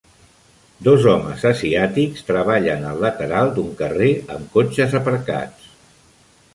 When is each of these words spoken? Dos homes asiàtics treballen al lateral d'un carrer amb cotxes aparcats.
Dos 0.87 1.03
homes 1.11 1.43
asiàtics 1.49 2.25
treballen 2.31 2.89
al 2.93 3.05
lateral 3.05 3.55
d'un 3.59 3.71
carrer 3.83 4.11
amb 4.39 4.53
cotxes 4.59 5.01
aparcats. 5.03 5.75